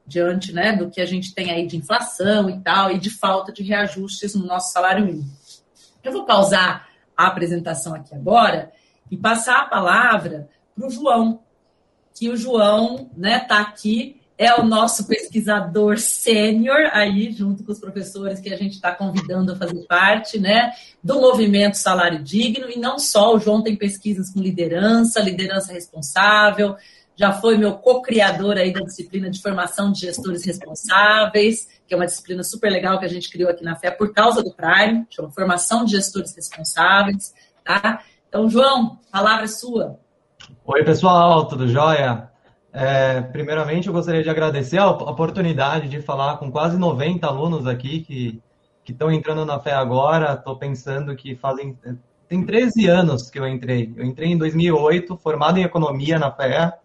[0.07, 3.51] diante né, do que a gente tem aí de inflação e tal, e de falta
[3.51, 5.27] de reajustes no nosso salário mínimo.
[6.03, 8.71] Eu vou pausar a apresentação aqui agora
[9.09, 11.41] e passar a palavra para o João,
[12.13, 17.79] que o João né, tá aqui, é o nosso pesquisador sênior aí, junto com os
[17.79, 22.77] professores que a gente está convidando a fazer parte né, do movimento Salário Digno, e
[22.77, 26.75] não só, o João tem pesquisas com liderança, liderança responsável,
[27.15, 32.05] já foi meu co-criador aí da disciplina de formação de gestores responsáveis, que é uma
[32.05, 35.31] disciplina super legal que a gente criou aqui na Fé por causa do Prime, chama
[35.31, 38.03] Formação de Gestores Responsáveis, tá?
[38.35, 39.97] Então, João, palavra é sua.
[40.65, 42.29] Oi, pessoal, tudo jóia?
[42.73, 48.01] É, primeiramente, eu gostaria de agradecer a oportunidade de falar com quase 90 alunos aqui
[48.01, 50.33] que estão entrando na fé agora.
[50.33, 51.79] Estou pensando que fazem
[52.27, 53.93] tem 13 anos que eu entrei.
[53.95, 56.77] Eu entrei em 2008, formado em economia na fé.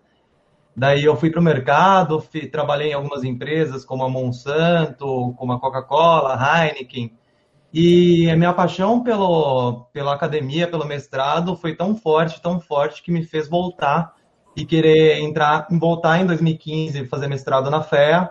[0.76, 5.52] Daí eu fui para o mercado, fui, trabalhei em algumas empresas como a Monsanto, como
[5.52, 7.12] a Coca-Cola, Heineken.
[7.72, 13.12] E a minha paixão pelo, pela academia, pelo mestrado, foi tão forte, tão forte, que
[13.12, 14.14] me fez voltar
[14.56, 18.30] e querer entrar, voltar em 2015 fazer mestrado na FEA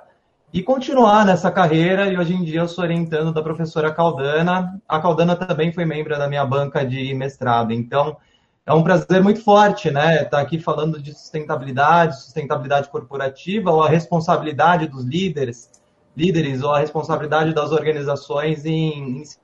[0.52, 2.12] e continuar nessa carreira.
[2.12, 4.82] E hoje em dia eu sou orientando da professora Caldana.
[4.88, 7.72] A Caldana também foi membro da minha banca de mestrado.
[7.72, 8.18] Então,
[8.66, 10.18] é um prazer muito forte, né?
[10.18, 15.72] Estar tá aqui falando de sustentabilidade, sustentabilidade corporativa, ou a responsabilidade dos líderes,
[16.20, 19.40] líderes, ou a responsabilidade das organizações em, em se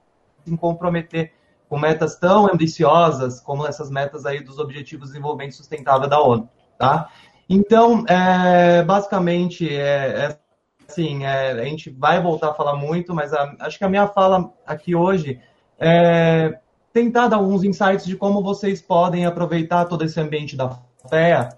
[0.59, 1.31] comprometer
[1.69, 6.49] com metas tão ambiciosas como essas metas aí dos Objetivos de Desenvolvimento Sustentável da ONU,
[6.77, 7.09] tá?
[7.49, 10.39] Então, é, basicamente, é, é
[10.87, 14.07] assim, é, a gente vai voltar a falar muito, mas a, acho que a minha
[14.07, 15.39] fala aqui hoje
[15.79, 16.59] é
[16.93, 20.69] tentar dar alguns insights de como vocês podem aproveitar todo esse ambiente da
[21.09, 21.49] fé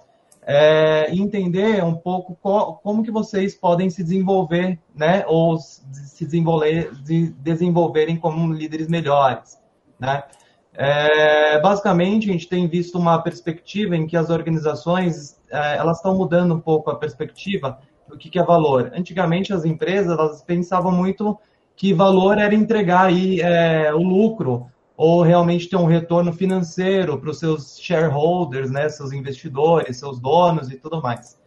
[0.49, 6.93] é, entender um pouco co, como que vocês podem se desenvolver, né, ou se desenvolver,
[7.03, 9.59] de desenvolverem como líderes melhores,
[9.99, 10.23] né.
[10.73, 16.15] É, basicamente, a gente tem visto uma perspectiva em que as organizações é, elas estão
[16.15, 18.91] mudando um pouco a perspectiva do que, que é valor.
[18.95, 21.37] Antigamente, as empresas elas pensavam muito
[21.75, 27.29] que valor era entregar aí é, o lucro ou realmente ter um retorno financeiro para
[27.29, 31.39] os seus shareholders, né, seus investidores, seus donos e tudo mais.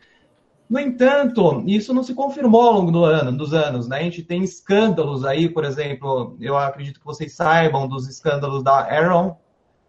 [0.69, 3.89] No entanto, isso não se confirmou ao longo do ano, dos anos.
[3.89, 3.99] Né?
[3.99, 8.75] A gente tem escândalos aí, por exemplo, eu acredito que vocês saibam dos escândalos da
[8.75, 9.37] Aaron,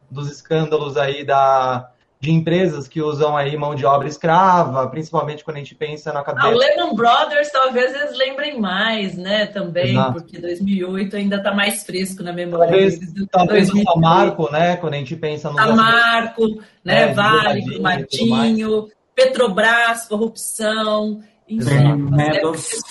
[0.09, 5.57] dos escândalos aí da, de empresas que usam aí mão de obra escrava, principalmente quando
[5.57, 6.53] a gente pensa na cadeia.
[6.53, 10.13] Ah, o Lehman Brothers talvez eles lembrem mais, né, também, Exato.
[10.13, 13.27] porque 2008 ainda está mais fresco na memória talvez, deles.
[13.31, 15.55] talvez o Samarco, né, quando a gente pensa no...
[15.55, 16.45] Samarco,
[16.85, 22.07] né, é, Vale, Martinho, Petrobras, corrupção, enfim,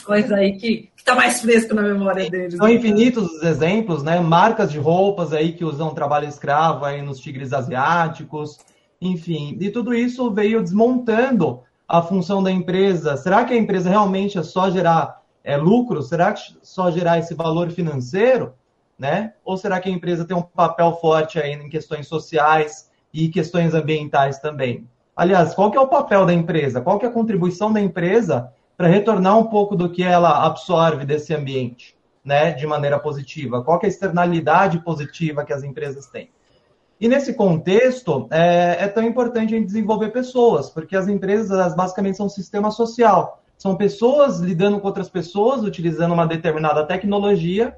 [0.04, 2.56] coisa aí que está mais fresco na memória deles.
[2.56, 7.20] São infinitos os exemplos, né, marcas de roupas aí que usam trabalho escravo aí nos
[7.20, 8.58] tigres asiáticos,
[9.00, 13.16] enfim, e tudo isso veio desmontando a função da empresa.
[13.16, 16.02] Será que a empresa realmente é só gerar é, lucro?
[16.02, 18.52] Será que só gerar esse valor financeiro?
[18.98, 19.32] Né?
[19.44, 23.72] Ou será que a empresa tem um papel forte aí em questões sociais e questões
[23.72, 24.86] ambientais também?
[25.16, 26.82] Aliás, qual que é o papel da empresa?
[26.82, 31.06] Qual que é a contribuição da empresa para retornar um pouco do que ela absorve
[31.06, 33.64] desse ambiente, né, de maneira positiva?
[33.64, 36.30] Qual que é a externalidade positiva que as empresas têm?
[37.00, 41.74] E nesse contexto, é, é, tão importante a gente desenvolver pessoas, porque as empresas elas
[41.74, 43.42] basicamente são um sistema social.
[43.56, 47.76] São pessoas lidando com outras pessoas, utilizando uma determinada tecnologia,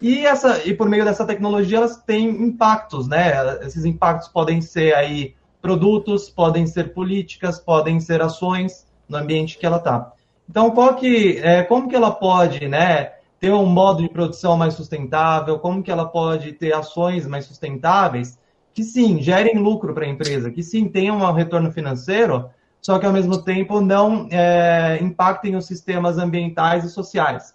[0.00, 3.58] e, essa, e por meio dessa tecnologia elas têm impactos, né?
[3.62, 9.66] Esses impactos podem ser aí produtos, podem ser políticas, podem ser ações no ambiente que
[9.66, 10.12] ela está.
[10.48, 14.74] Então, qual que, é, como que ela pode, né, ter um modo de produção mais
[14.74, 18.38] sustentável, como que ela pode ter ações mais sustentáveis
[18.78, 22.48] que sim, gerem lucro para a empresa, que sim tenham um retorno financeiro,
[22.80, 27.54] só que ao mesmo tempo não é, impactem os sistemas ambientais e sociais.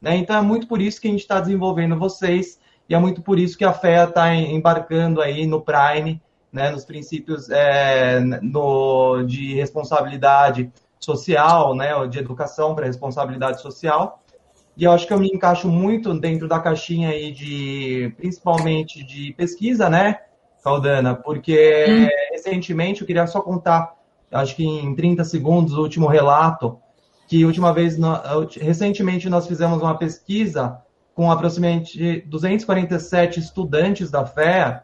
[0.00, 0.16] Né?
[0.16, 3.38] Então é muito por isso que a gente está desenvolvendo vocês e é muito por
[3.38, 6.20] isso que a FEA está embarcando aí no Prime,
[6.52, 14.23] né, nos princípios é, no, de responsabilidade social, né, de educação para responsabilidade social,
[14.76, 19.32] e eu acho que eu me encaixo muito dentro da caixinha aí de, principalmente de
[19.34, 20.18] pesquisa, né,
[20.62, 21.14] Caldana?
[21.14, 22.08] Porque hum.
[22.32, 23.94] recentemente eu queria só contar,
[24.32, 26.78] acho que em 30 segundos, o último relato,
[27.28, 27.96] que última vez,
[28.60, 30.78] recentemente nós fizemos uma pesquisa
[31.14, 34.82] com aproximadamente 247 estudantes da FEA.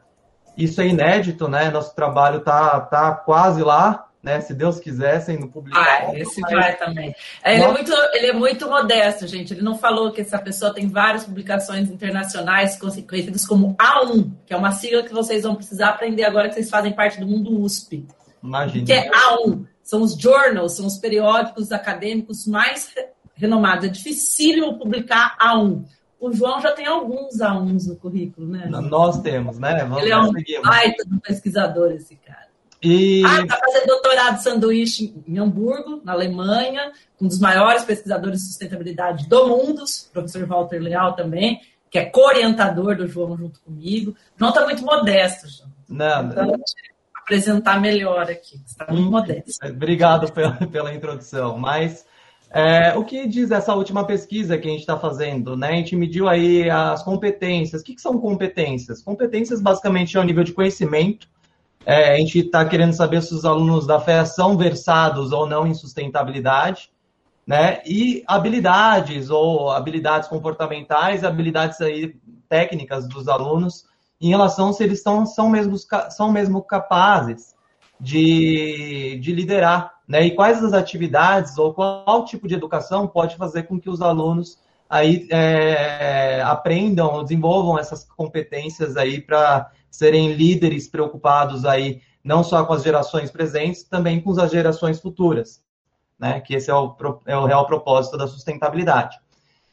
[0.56, 1.70] Isso é inédito, né?
[1.70, 4.06] Nosso trabalho tá, tá quase lá.
[4.22, 4.40] Né?
[4.40, 6.12] Se Deus quiser, sendo publicado.
[6.12, 6.52] Ah, esse mas...
[6.52, 7.14] vai também.
[7.42, 9.54] É, ele, é muito, ele é muito modesto, gente.
[9.54, 14.56] Ele não falou que essa pessoa tem várias publicações internacionais conhecidas como A1, que é
[14.56, 18.06] uma sigla que vocês vão precisar aprender agora que vocês fazem parte do mundo USP.
[18.42, 18.86] Imagina.
[18.86, 19.64] Que é A1.
[19.82, 22.94] São os journals, são os periódicos acadêmicos mais
[23.34, 23.86] renomados.
[23.86, 25.84] É dificílimo publicar A1.
[26.20, 28.66] O João já tem alguns A1s no currículo, né?
[28.66, 29.82] Nós temos, né?
[29.84, 30.30] Vamos ele é um
[30.62, 32.49] baita pesquisador, esse cara.
[32.82, 33.22] E...
[33.26, 38.46] Ah, está fazendo doutorado de sanduíche em Hamburgo, na Alemanha, um dos maiores pesquisadores de
[38.46, 44.12] sustentabilidade do mundo, professor Walter Leal também, que é co-orientador do João junto comigo.
[44.12, 45.70] O João está muito modesto, João.
[45.88, 46.60] Não, então,
[47.14, 48.60] apresentar melhor aqui.
[48.64, 49.66] Está muito hum, modesto.
[49.66, 51.58] Obrigado pela, pela introdução.
[51.58, 52.06] Mas
[52.50, 55.56] é, o que diz essa última pesquisa que a gente está fazendo?
[55.56, 55.68] Né?
[55.68, 57.82] A gente mediu aí as competências.
[57.82, 59.02] O que, que são competências?
[59.02, 61.28] Competências basicamente é o nível de conhecimento
[61.84, 65.66] é, a gente está querendo saber se os alunos da FEA são versados ou não
[65.66, 66.90] em sustentabilidade,
[67.46, 67.80] né?
[67.86, 72.14] E habilidades ou habilidades comportamentais, habilidades aí
[72.48, 73.86] técnicas dos alunos
[74.20, 75.76] em relação se eles são, mesmo,
[76.10, 77.54] são mesmo capazes
[77.98, 80.26] de, de liderar, né?
[80.26, 84.58] E quais as atividades ou qual tipo de educação pode fazer com que os alunos
[84.88, 92.64] aí é, aprendam ou desenvolvam essas competências aí para serem líderes preocupados aí não só
[92.64, 95.62] com as gerações presentes, também com as gerações futuras,
[96.18, 96.40] né?
[96.40, 96.94] Que esse é o,
[97.26, 99.18] é o real propósito da sustentabilidade.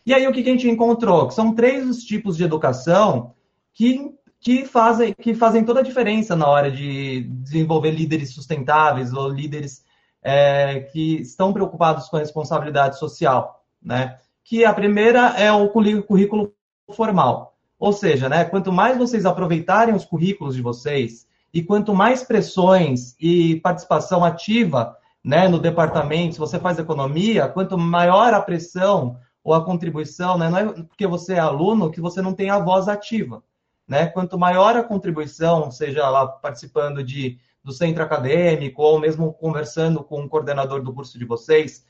[0.05, 1.29] E aí o que a gente encontrou?
[1.29, 3.33] São três os tipos de educação
[3.73, 9.27] que, que, fazem, que fazem toda a diferença na hora de desenvolver líderes sustentáveis ou
[9.27, 9.83] líderes
[10.23, 14.17] é, que estão preocupados com a responsabilidade social, né?
[14.43, 16.53] Que a primeira é o currículo
[16.93, 17.56] formal.
[17.79, 23.15] Ou seja, né, quanto mais vocês aproveitarem os currículos de vocês e quanto mais pressões
[23.19, 29.53] e participação ativa né, no departamento, se você faz economia, quanto maior a pressão ou
[29.53, 32.87] a contribuição, né, não é porque você é aluno que você não tem a voz
[32.87, 33.43] ativa.
[33.87, 34.07] Né?
[34.07, 40.23] Quanto maior a contribuição, seja lá participando de, do centro acadêmico ou mesmo conversando com
[40.23, 41.85] o coordenador do curso de vocês,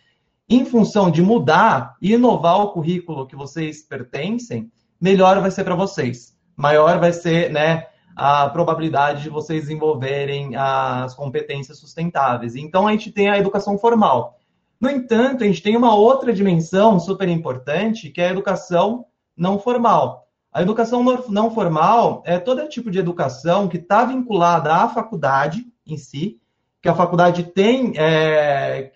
[0.50, 5.76] em função de mudar e inovar o currículo que vocês pertencem, melhor vai ser para
[5.76, 6.36] vocês.
[6.56, 12.56] Maior vai ser né, a probabilidade de vocês desenvolverem as competências sustentáveis.
[12.56, 14.40] Então, a gente tem a educação formal.
[14.80, 19.06] No entanto, a gente tem uma outra dimensão super importante, que é a educação
[19.36, 20.28] não formal.
[20.52, 25.98] A educação não formal é todo tipo de educação que está vinculada à faculdade em
[25.98, 26.40] si,
[26.82, 28.92] que a faculdade tem, é,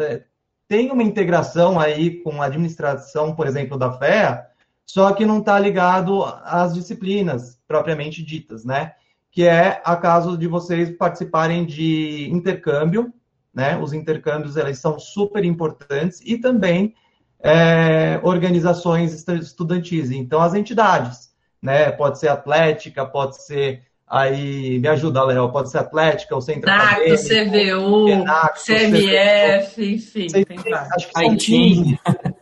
[0.00, 0.24] é
[0.68, 4.46] tem uma integração aí com a administração, por exemplo, da FEA,
[4.86, 8.92] só que não está ligado às disciplinas propriamente ditas, né?
[9.30, 13.12] Que é a caso de vocês participarem de intercâmbio,
[13.52, 13.76] né?
[13.76, 16.94] Os intercâmbios eles são super importantes e também
[17.40, 20.12] é, organizações estudantis.
[20.12, 21.90] Então, as entidades, né?
[21.90, 25.50] Pode ser atlética, pode ser Aí me ajuda, Léo.
[25.50, 30.28] Pode ser Atlética, o Centro NACO, CBU, Enaco, CMF, enfim.
[30.28, 31.36] Vocês tem, acho que são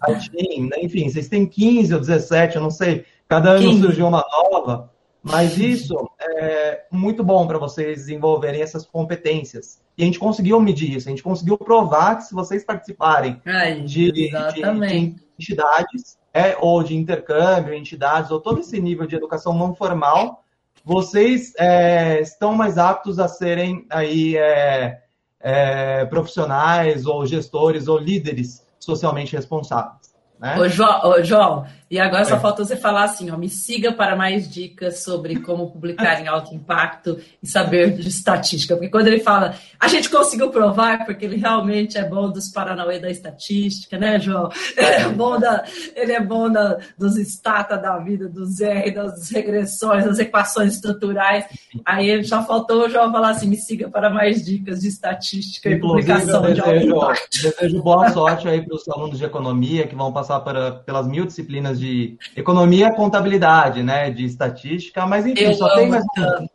[0.05, 0.61] 15.
[0.61, 0.77] Né?
[0.83, 3.05] enfim, vocês têm 15 ou 17, eu não sei.
[3.29, 3.81] Cada ano 15.
[3.81, 4.91] surgiu uma nova.
[5.23, 9.81] Mas isso é muito bom para vocês desenvolverem essas competências.
[9.97, 13.41] E a gente conseguiu medir isso, a gente conseguiu provar que se vocês participarem
[13.87, 19.57] de, de, de, entidades, é, ou de intercâmbio, entidades, ou todo esse nível de educação
[19.57, 20.45] não formal,
[20.85, 25.01] vocês é, estão mais aptos a serem aí é,
[25.41, 30.04] é, profissionais ou gestores ou líderes socialmente responsáveis.
[30.45, 30.59] Né?
[30.59, 34.17] Ô, João, ô, João, e agora só faltou você falar assim, ó, me siga para
[34.17, 38.75] mais dicas sobre como publicar em alto impacto e saber de estatística.
[38.75, 42.99] Porque quando ele fala, a gente conseguiu provar, porque ele realmente é bom dos Paranauê
[42.99, 44.49] da estatística, né, João?
[44.77, 49.31] Ele é bom, da, ele é bom da, dos stata da vida, dos R, das
[49.31, 51.45] regressões, das equações estruturais.
[51.85, 56.11] Aí só faltou o João falar assim, me siga para mais dicas de estatística Inclusive,
[56.11, 57.43] e publicação desejo, de alto impacto.
[57.43, 61.25] Desejo boa sorte aí para os alunos de economia que vão passar para, pelas mil
[61.25, 64.11] disciplinas de economia, contabilidade, né?
[64.11, 66.47] De estatística, mas enfim, eu só tem mais um.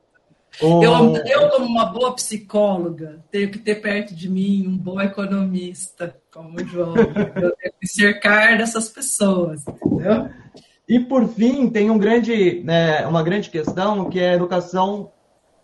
[0.62, 6.16] Eu, eu, como uma boa psicóloga, tenho que ter perto de mim um bom economista,
[6.34, 6.96] como o João.
[6.98, 10.30] Eu tenho que cercar dessas pessoas, entendeu?
[10.88, 15.12] E por fim, tem um grande, né, uma grande questão que é a educação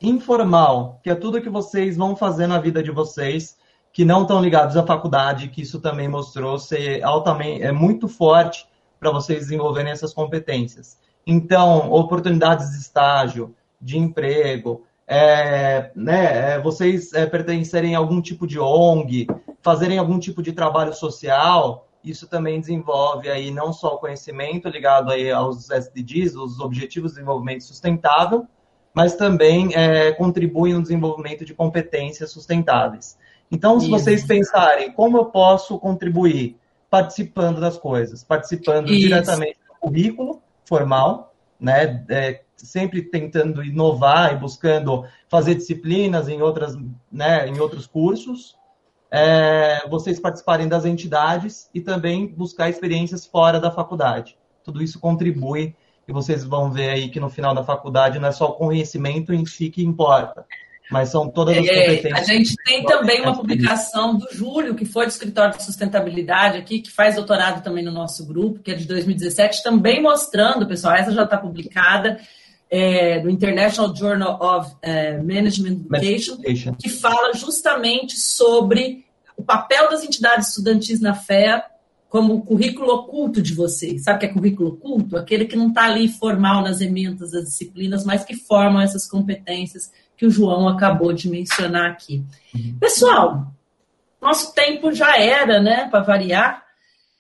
[0.02, 3.58] informal, que é tudo que vocês vão fazer na vida de vocês,
[3.96, 8.68] que não estão ligados à faculdade, que isso também mostrou ser altamente, é muito forte
[9.00, 10.98] para vocês desenvolverem essas competências.
[11.26, 18.46] Então, oportunidades de estágio, de emprego, é, né, é, vocês é, pertencerem a algum tipo
[18.46, 19.28] de ONG,
[19.62, 25.10] fazerem algum tipo de trabalho social, isso também desenvolve aí não só o conhecimento ligado
[25.10, 28.46] aí aos SDGs, os Objetivos de Desenvolvimento Sustentável,
[28.94, 33.18] mas também é, contribui no desenvolvimento de competências sustentáveis.
[33.52, 33.92] Então, se Isso.
[33.92, 36.58] vocês pensarem como eu posso contribuir
[36.90, 39.08] participando das coisas, participando Isso.
[39.08, 46.78] diretamente do currículo formal, né, é, sempre tentando inovar e buscando fazer disciplinas em outras,
[47.12, 48.58] né, em outros cursos,
[49.12, 54.38] é, vocês participarem das entidades e também buscar experiências fora da faculdade.
[54.64, 55.76] Tudo isso contribui
[56.08, 59.34] e vocês vão ver aí que no final da faculdade não é só o conhecimento
[59.34, 60.46] em si que importa,
[60.92, 62.20] mas são todas as é, competências.
[62.20, 66.80] A gente tem também uma publicação do Júlio, que foi do Escritório de Sustentabilidade aqui,
[66.80, 71.12] que faz doutorado também no nosso grupo, que é de 2017, também mostrando, pessoal, essa
[71.12, 72.20] já está publicada,
[72.70, 76.38] é, no International Journal of é, Management Education,
[76.80, 79.06] que fala justamente sobre
[79.38, 81.64] o papel das entidades estudantis na FEA
[82.10, 84.04] como o currículo oculto de vocês.
[84.04, 85.18] Sabe o que é currículo oculto?
[85.18, 89.92] Aquele que não está ali formal nas emendas das disciplinas, mas que formam essas competências
[90.18, 92.24] que o João acabou de mencionar aqui.
[92.54, 92.78] Uhum.
[92.80, 93.48] Pessoal,
[94.22, 96.64] nosso tempo já era, né, para variar.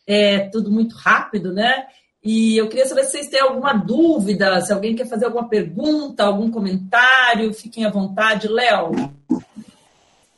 [0.07, 1.87] É tudo muito rápido, né?
[2.23, 6.23] E eu queria saber se vocês têm alguma dúvida, se alguém quer fazer alguma pergunta,
[6.23, 8.47] algum comentário, fiquem à vontade.
[8.47, 8.91] Léo,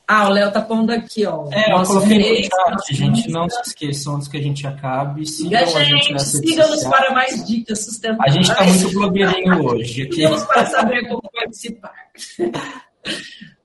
[0.07, 1.49] ah, o Léo tá pondo aqui, ó.
[1.51, 3.29] É, eu coloquei no chat, gente.
[3.29, 5.25] Não se esqueçam antes que a gente acabe.
[5.25, 8.33] Sigam a gente, a gente sigam-nos para mais dicas sustentáveis.
[8.33, 10.03] A gente tá muito blogueirinho hoje.
[10.07, 10.15] Aqui.
[10.15, 11.93] Sigam-nos para saber como participar.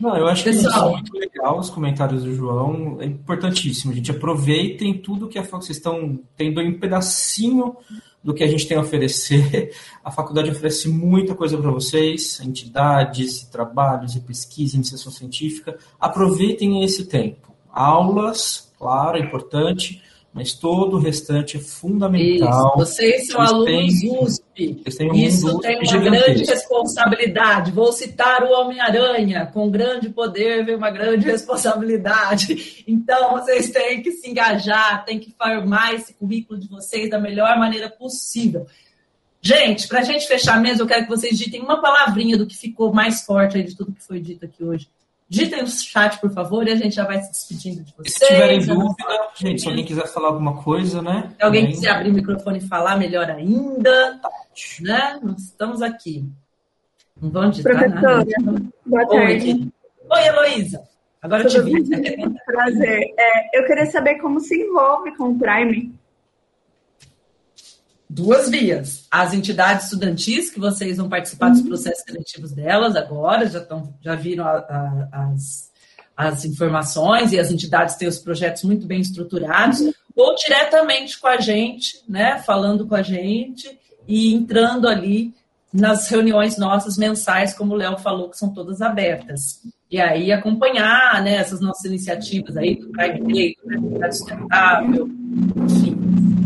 [0.00, 0.72] Não, eu acho Pessoal.
[0.72, 3.00] que são muito legal os comentários do João.
[3.00, 4.10] É importantíssimo, gente.
[4.10, 7.76] Aproveitem tudo que a vocês estão tendo um pedacinho
[8.22, 9.72] do que a gente tem a oferecer.
[10.02, 15.78] A faculdade oferece muita coisa para vocês, entidades, trabalhos, pesquisa, iniciação científica.
[16.00, 17.54] Aproveitem esse tempo.
[17.70, 20.02] Aulas, claro, é importante,
[20.34, 22.70] mas todo o restante é fundamental.
[22.70, 22.76] Isso.
[22.76, 24.82] Vocês são alunos têm, USP.
[24.84, 27.70] Isso tem uma grande responsabilidade.
[27.70, 32.82] Vou citar o Homem-Aranha: com grande poder vem uma grande responsabilidade.
[32.84, 37.56] Então, vocês têm que se engajar, têm que formar esse currículo de vocês da melhor
[37.56, 38.66] maneira possível.
[39.40, 42.56] Gente, para a gente fechar mesmo, eu quero que vocês ditem uma palavrinha do que
[42.56, 44.88] ficou mais forte aí de tudo que foi dito aqui hoje.
[45.28, 48.14] Digitem no chat, por favor, e a gente já vai se despedindo de vocês.
[48.14, 51.32] Se tiverem dúvida, gente, se alguém quiser falar alguma coisa, né?
[51.36, 54.20] Se alguém quiser abrir o microfone e falar, melhor ainda.
[54.80, 55.18] Né?
[55.22, 56.24] Nós estamos aqui.
[57.20, 58.62] Não vão digitar Professora, nada.
[58.84, 59.72] boa tarde.
[60.10, 60.82] Oi, Heloísa.
[61.22, 61.82] Agora eu te vi.
[62.44, 63.14] Prazer.
[63.18, 65.94] É, eu queria saber como se envolve com o Prime
[68.08, 69.06] duas vias.
[69.10, 71.68] As entidades estudantis, que vocês vão participar dos uhum.
[71.68, 75.70] processos seletivos delas agora, já, estão, já viram a, a, as,
[76.16, 79.92] as informações e as entidades têm os projetos muito bem estruturados, uhum.
[80.14, 85.34] ou diretamente com a gente, né, falando com a gente e entrando ali
[85.72, 89.60] nas reuniões nossas mensais, como o Léo falou, que são todas abertas.
[89.94, 95.08] E aí acompanhar né, essas nossas iniciativas aí do Prime Day, do Mercado Sustentável,
[95.68, 95.96] enfim,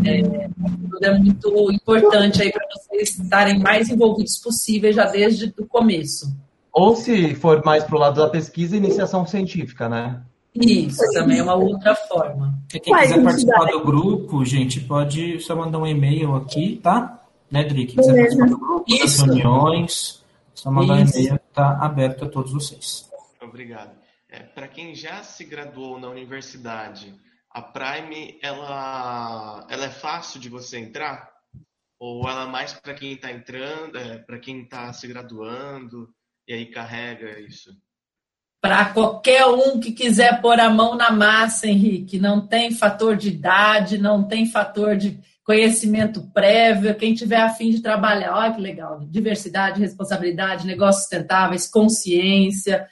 [0.04, 0.50] é,
[0.90, 6.30] tudo é muito importante aí para vocês estarem mais envolvidos possível já desde o começo.
[6.70, 10.20] Ou se for mais para o lado da pesquisa, iniciação científica, né?
[10.54, 12.54] Isso, também é uma outra forma.
[12.68, 17.22] Quem quiser participar do grupo, gente, pode só mandar um e-mail aqui, tá?
[17.50, 17.86] Né, Dri?
[17.86, 20.22] Quem quiser participar do grupo, das reuniões,
[20.52, 23.07] só mandar um e-mail, tá aberto a todos vocês.
[23.48, 23.98] Obrigado.
[24.28, 27.14] É, para quem já se graduou na universidade,
[27.50, 31.30] a Prime ela, ela é fácil de você entrar?
[31.98, 36.08] Ou ela é mais para quem está entrando, é, para quem está se graduando
[36.46, 37.70] e aí carrega isso?
[38.60, 43.28] Para qualquer um que quiser pôr a mão na massa, Henrique, não tem fator de
[43.28, 49.00] idade, não tem fator de conhecimento prévio, quem tiver afim de trabalhar, olha que legal,
[49.00, 52.86] diversidade, responsabilidade, negócios sustentáveis, consciência,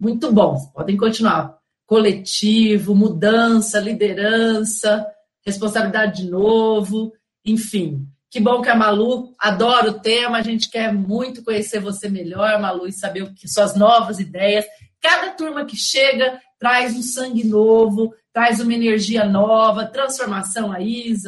[0.00, 5.04] muito bom, podem continuar coletivo, mudança, liderança,
[5.44, 7.12] responsabilidade de novo,
[7.44, 8.06] enfim.
[8.30, 12.60] Que bom que a Malu adora o tema, a gente quer muito conhecer você melhor,
[12.60, 14.64] Malu, e saber o que suas novas ideias.
[15.02, 20.78] Cada turma que chega traz um sangue novo, traz uma energia nova, transformação a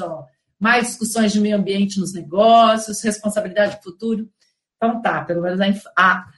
[0.01, 0.23] ó,
[0.61, 4.29] mais discussões de meio ambiente nos negócios, responsabilidade do futuro.
[4.77, 5.67] Então tá, pelo menos a,
[5.97, 6.32] a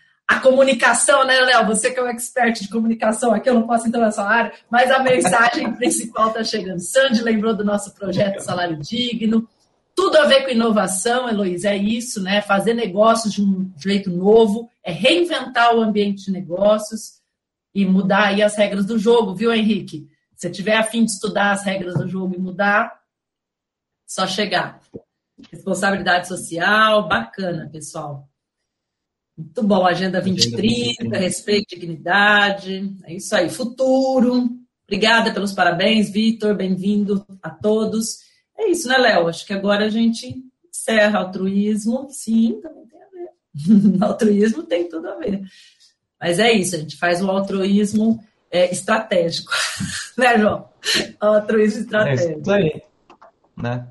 [0.45, 1.67] comunicação, né, Léo?
[1.67, 4.91] Você que é um expert de comunicação aqui, eu não posso entrar nessa área, mas
[4.91, 6.81] a mensagem principal está chegando.
[6.81, 9.49] Sandy lembrou do nosso projeto Salário Digno.
[9.95, 12.41] tudo a ver com inovação, Heloísa, é isso, né?
[12.41, 17.23] Fazer negócios de um jeito novo, é reinventar o ambiente de negócios
[17.75, 20.09] e mudar aí as regras do jogo, viu, Henrique?
[20.37, 23.01] Se tiver afim de estudar as regras do jogo e mudar,
[24.07, 24.81] só chegar.
[25.51, 28.29] Responsabilidade social, bacana, pessoal.
[29.37, 32.95] Muito bom, Agenda 2030, respeito dignidade.
[33.05, 33.51] É isso aí.
[33.51, 34.49] Futuro.
[34.85, 36.55] Obrigada pelos parabéns, Vitor.
[36.55, 38.21] Bem-vindo a todos.
[38.57, 39.27] É isso, né, Léo?
[39.27, 42.07] Acho que agora a gente encerra altruísmo.
[42.11, 43.99] Sim, também tem a ver.
[44.05, 45.43] altruísmo tem tudo a ver.
[46.21, 48.23] Mas é isso, a gente faz o altruísmo
[48.53, 49.53] é, estratégico.
[50.17, 50.69] né, João?
[51.19, 52.39] Altruísmo estratégico.
[52.39, 52.83] É isso aí.
[53.57, 53.87] Né?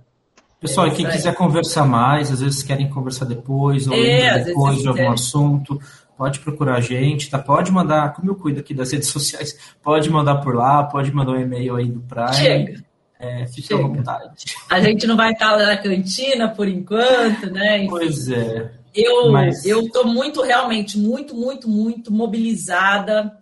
[0.64, 4.88] Pessoal, é quem quiser conversar mais, às vezes querem conversar depois, ou é, depois de
[4.88, 5.78] algum assunto,
[6.18, 7.38] pode procurar a gente, tá?
[7.38, 11.34] Pode mandar, como eu cuido aqui das redes sociais, pode mandar por lá, pode mandar
[11.34, 12.34] um e-mail aí do Prime.
[12.34, 12.84] Chega.
[13.20, 13.84] É, fique Chega.
[13.84, 14.55] à vontade.
[14.70, 17.80] A gente não vai estar lá na cantina por enquanto, né?
[17.80, 17.89] Enfim.
[17.89, 18.72] Pois é.
[18.95, 19.66] Eu Mas...
[19.66, 23.34] estou muito, realmente, muito, muito, muito mobilizada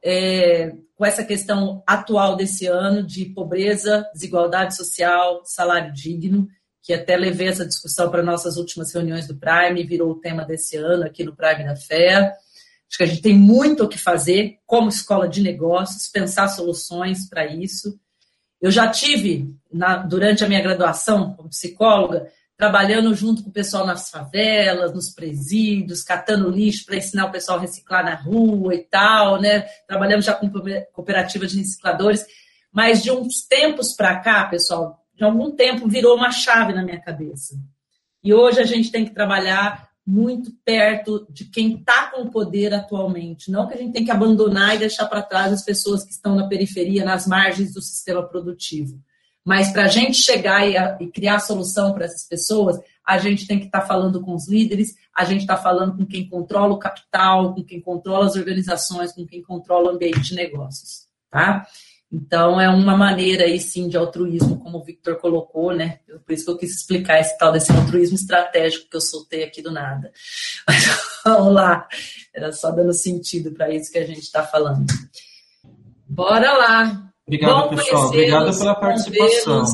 [0.00, 6.46] é, com essa questão atual desse ano de pobreza, desigualdade social, salário digno
[6.88, 10.74] que até levei essa discussão para nossas últimas reuniões do Prime, virou o tema desse
[10.78, 12.16] ano aqui no Prime da Fé.
[12.88, 17.28] Acho que a gente tem muito o que fazer como escola de negócios, pensar soluções
[17.28, 18.00] para isso.
[18.58, 22.26] Eu já tive, na, durante a minha graduação como psicóloga,
[22.56, 27.58] trabalhando junto com o pessoal nas favelas, nos presídios, catando lixo para ensinar o pessoal
[27.58, 29.66] a reciclar na rua e tal, né?
[29.86, 30.50] Trabalhamos já com
[30.94, 32.24] cooperativa de recicladores,
[32.72, 37.00] mas de uns tempos para cá, pessoal, de algum tempo virou uma chave na minha
[37.00, 37.60] cabeça.
[38.22, 42.72] E hoje a gente tem que trabalhar muito perto de quem está com o poder
[42.72, 43.50] atualmente.
[43.50, 46.36] Não que a gente tem que abandonar e deixar para trás as pessoas que estão
[46.36, 48.98] na periferia, nas margens do sistema produtivo.
[49.44, 53.46] Mas para a gente chegar e, a, e criar solução para essas pessoas, a gente
[53.46, 56.74] tem que estar tá falando com os líderes, a gente está falando com quem controla
[56.74, 61.08] o capital, com quem controla as organizações, com quem controla o ambiente de negócios.
[61.28, 61.66] Tá?
[62.10, 66.00] Então, é uma maneira aí sim de altruísmo, como o Victor colocou, né?
[66.24, 69.60] Por isso que eu quis explicar esse tal desse altruísmo estratégico que eu soltei aqui
[69.60, 70.10] do nada.
[70.66, 70.84] Mas
[71.22, 71.86] vamos lá,
[72.34, 74.86] era só dando sentido para isso que a gente está falando.
[76.08, 77.10] Bora lá.
[77.28, 78.06] Bora pessoal.
[78.06, 79.64] Obrigado pela participação.